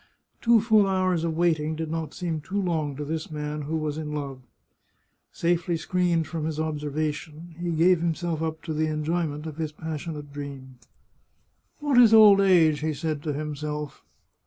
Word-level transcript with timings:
Two 0.41 0.59
full 0.61 0.87
hours 0.87 1.23
of 1.23 1.35
wait 1.37 1.59
ing 1.59 1.75
did 1.75 1.91
not 1.91 2.15
seem 2.15 2.41
too 2.41 2.59
long 2.59 2.95
to 2.95 3.05
this 3.05 3.29
man 3.29 3.61
who 3.61 3.77
was 3.77 3.99
in 3.99 4.11
love. 4.13 4.41
Safely 5.31 5.77
screened 5.77 6.25
from 6.25 6.47
observation, 6.47 7.53
he 7.59 7.69
gave 7.69 7.99
himself 8.01 8.41
up 8.41 8.63
to 8.63 8.73
the 8.73 8.87
enjoyment 8.87 9.45
of 9.45 9.57
his 9.57 9.71
passionate 9.71 10.33
dream." 10.33 10.79
What 11.81 11.99
is 11.99 12.15
old 12.15 12.41
age!" 12.41 12.79
he 12.79 12.95
said 12.95 13.21
to 13.21 13.33
himself. 13.33 14.03